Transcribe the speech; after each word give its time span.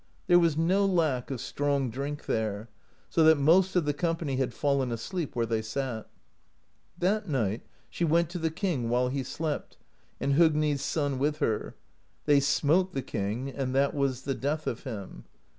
There 0.25 0.39
was 0.39 0.57
no 0.57 0.83
lack 0.83 1.29
of 1.29 1.39
strong 1.39 1.91
drink 1.91 2.25
there, 2.25 2.69
so 3.07 3.23
that 3.23 3.37
most 3.37 3.75
of 3.75 3.85
the 3.85 3.93
company 3.93 4.37
had 4.37 4.51
fallen 4.51 4.91
asleep 4.91 5.35
where 5.35 5.45
they 5.45 5.61
sat. 5.61 6.09
That 6.97 7.29
night 7.29 7.61
she 7.87 8.03
went 8.03 8.27
to 8.31 8.39
the 8.39 8.49
king 8.49 8.89
while 8.89 9.09
he 9.09 9.21
slept, 9.21 9.77
and 10.19 10.33
Hogni's 10.33 10.81
son 10.81 11.19
with 11.19 11.37
her; 11.37 11.75
they 12.25 12.39
smote 12.39 12.93
the 12.95 13.03
king, 13.03 13.49
and 13.51 13.75
that 13.75 13.93
was 13.93 14.23
the 14.23 14.33
death 14.33 14.65
of 14.65 14.85
him. 14.85 15.25